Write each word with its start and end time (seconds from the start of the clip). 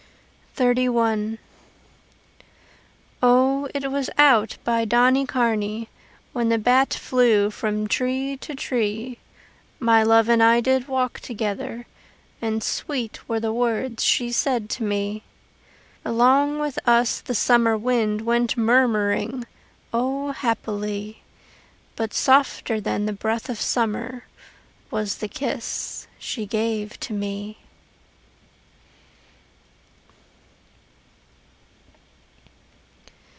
XXXI 0.57 1.37
O, 3.23 3.69
it 3.73 3.89
was 3.89 4.09
out 4.17 4.57
by 4.65 4.83
Donnycarney 4.83 5.87
When 6.33 6.49
the 6.49 6.57
bat 6.57 6.93
flew 6.93 7.49
from 7.49 7.87
tree 7.87 8.35
to 8.35 8.53
tree 8.53 9.17
My 9.79 10.03
love 10.03 10.27
and 10.27 10.43
I 10.43 10.59
did 10.59 10.89
walk 10.89 11.21
together; 11.21 11.85
And 12.41 12.61
sweet 12.61 13.29
were 13.29 13.39
the 13.39 13.53
words 13.53 14.03
she 14.03 14.29
said 14.33 14.69
to 14.71 14.83
me. 14.83 15.23
Along 16.03 16.59
with 16.59 16.77
us 16.85 17.21
the 17.21 17.33
summer 17.33 17.77
wind 17.77 18.19
Went 18.21 18.57
murmuring 18.57 19.45
O, 19.93 20.31
happily! 20.33 21.23
But 21.95 22.13
softer 22.13 22.81
than 22.81 23.05
the 23.05 23.13
breath 23.13 23.47
of 23.47 23.61
summer 23.61 24.25
Was 24.91 25.19
the 25.19 25.29
kiss 25.29 26.07
she 26.19 26.45
gave 26.45 26.99
to 26.99 27.13
me. 27.13 27.57